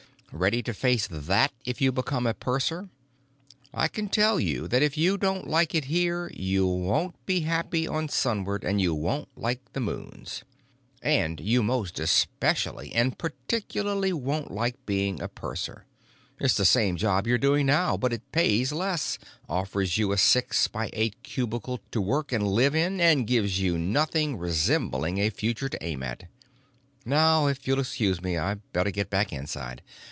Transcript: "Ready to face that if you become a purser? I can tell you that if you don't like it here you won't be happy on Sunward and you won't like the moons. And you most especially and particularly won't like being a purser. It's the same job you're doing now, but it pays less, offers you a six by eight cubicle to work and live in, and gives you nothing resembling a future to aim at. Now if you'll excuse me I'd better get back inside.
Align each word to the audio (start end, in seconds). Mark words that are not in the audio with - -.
"Ready 0.33 0.63
to 0.63 0.73
face 0.73 1.07
that 1.11 1.51
if 1.65 1.81
you 1.81 1.91
become 1.91 2.25
a 2.25 2.33
purser? 2.33 2.87
I 3.73 3.89
can 3.89 4.07
tell 4.07 4.39
you 4.39 4.65
that 4.69 4.81
if 4.81 4.97
you 4.97 5.17
don't 5.17 5.45
like 5.45 5.75
it 5.75 5.85
here 5.85 6.31
you 6.33 6.65
won't 6.65 7.23
be 7.25 7.41
happy 7.41 7.85
on 7.85 8.07
Sunward 8.07 8.63
and 8.63 8.79
you 8.79 8.95
won't 8.95 9.27
like 9.35 9.59
the 9.73 9.81
moons. 9.81 10.43
And 11.01 11.41
you 11.41 11.61
most 11.61 11.99
especially 11.99 12.93
and 12.95 13.17
particularly 13.17 14.13
won't 14.13 14.51
like 14.51 14.83
being 14.85 15.21
a 15.21 15.27
purser. 15.27 15.85
It's 16.39 16.55
the 16.55 16.63
same 16.63 16.95
job 16.95 17.27
you're 17.27 17.37
doing 17.37 17.65
now, 17.65 17.97
but 17.97 18.13
it 18.13 18.31
pays 18.31 18.71
less, 18.71 19.19
offers 19.49 19.97
you 19.97 20.13
a 20.13 20.17
six 20.17 20.65
by 20.69 20.89
eight 20.93 21.21
cubicle 21.23 21.81
to 21.91 21.99
work 21.99 22.31
and 22.31 22.47
live 22.47 22.73
in, 22.73 23.01
and 23.01 23.27
gives 23.27 23.59
you 23.59 23.77
nothing 23.77 24.37
resembling 24.37 25.17
a 25.17 25.29
future 25.29 25.67
to 25.67 25.83
aim 25.83 26.01
at. 26.01 26.29
Now 27.03 27.47
if 27.47 27.67
you'll 27.67 27.81
excuse 27.81 28.21
me 28.21 28.37
I'd 28.37 28.61
better 28.71 28.91
get 28.91 29.09
back 29.09 29.33
inside. 29.33 29.81